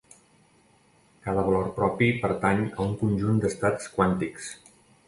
Cada 1.27 1.43
valor 1.49 1.69
propi 1.77 2.09
pertany 2.25 2.65
a 2.71 2.89
un 2.89 2.99
conjunt 3.05 3.45
d'estats 3.47 3.97
quàntics. 3.99 4.53